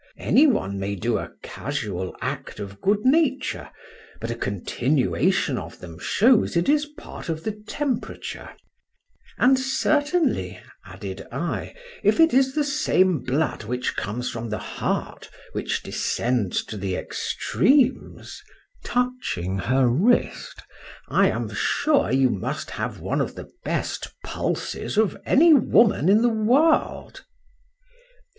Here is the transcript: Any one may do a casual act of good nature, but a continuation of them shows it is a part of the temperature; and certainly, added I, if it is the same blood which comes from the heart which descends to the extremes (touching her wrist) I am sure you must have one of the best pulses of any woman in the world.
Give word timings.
Any 0.17 0.47
one 0.47 0.79
may 0.79 0.95
do 0.95 1.19
a 1.19 1.29
casual 1.43 2.17
act 2.21 2.59
of 2.59 2.81
good 2.81 3.05
nature, 3.05 3.69
but 4.19 4.31
a 4.31 4.35
continuation 4.35 5.59
of 5.59 5.77
them 5.77 5.99
shows 5.99 6.57
it 6.57 6.67
is 6.67 6.85
a 6.85 6.99
part 6.99 7.29
of 7.29 7.43
the 7.43 7.51
temperature; 7.67 8.49
and 9.37 9.59
certainly, 9.59 10.59
added 10.85 11.27
I, 11.31 11.75
if 12.01 12.19
it 12.19 12.33
is 12.33 12.55
the 12.55 12.63
same 12.63 13.19
blood 13.19 13.65
which 13.65 13.95
comes 13.95 14.31
from 14.31 14.49
the 14.49 14.57
heart 14.57 15.29
which 15.51 15.83
descends 15.83 16.65
to 16.65 16.77
the 16.77 16.95
extremes 16.95 18.41
(touching 18.83 19.59
her 19.59 19.87
wrist) 19.87 20.63
I 21.09 21.27
am 21.29 21.47
sure 21.53 22.11
you 22.11 22.31
must 22.31 22.71
have 22.71 22.99
one 23.01 23.21
of 23.21 23.35
the 23.35 23.51
best 23.63 24.07
pulses 24.25 24.97
of 24.97 25.15
any 25.27 25.53
woman 25.53 26.09
in 26.09 26.23
the 26.23 26.27
world. 26.29 27.23